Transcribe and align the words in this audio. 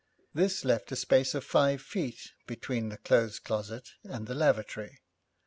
This 0.33 0.65
left 0.65 0.91
a 0.91 0.95
space 0.95 1.35
of 1.35 1.43
five 1.43 1.79
feet 1.79 2.31
between 2.47 2.89
the 2.89 2.97
clothes 2.97 3.37
closet 3.37 3.91
and 4.03 4.25
the 4.25 4.33
lavatory. 4.33 5.03